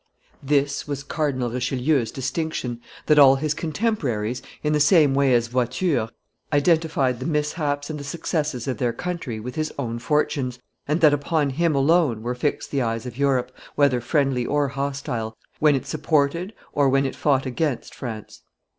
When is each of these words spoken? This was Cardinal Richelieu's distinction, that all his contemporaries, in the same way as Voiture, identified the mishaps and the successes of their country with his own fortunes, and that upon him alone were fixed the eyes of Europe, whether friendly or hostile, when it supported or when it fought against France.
This 0.41 0.87
was 0.87 1.03
Cardinal 1.03 1.51
Richelieu's 1.51 2.11
distinction, 2.11 2.81
that 3.05 3.19
all 3.19 3.35
his 3.35 3.53
contemporaries, 3.53 4.41
in 4.63 4.73
the 4.73 4.79
same 4.79 5.13
way 5.13 5.31
as 5.35 5.45
Voiture, 5.47 6.09
identified 6.51 7.19
the 7.19 7.27
mishaps 7.27 7.87
and 7.87 7.99
the 7.99 8.03
successes 8.03 8.67
of 8.67 8.79
their 8.79 8.93
country 8.93 9.39
with 9.39 9.53
his 9.53 9.71
own 9.77 9.99
fortunes, 9.99 10.57
and 10.87 11.01
that 11.01 11.13
upon 11.13 11.51
him 11.51 11.75
alone 11.75 12.23
were 12.23 12.33
fixed 12.33 12.71
the 12.71 12.81
eyes 12.81 13.05
of 13.05 13.19
Europe, 13.19 13.51
whether 13.75 14.01
friendly 14.01 14.43
or 14.43 14.69
hostile, 14.69 15.37
when 15.59 15.75
it 15.75 15.85
supported 15.85 16.55
or 16.73 16.89
when 16.89 17.05
it 17.05 17.15
fought 17.15 17.45
against 17.45 17.93
France. 17.93 18.41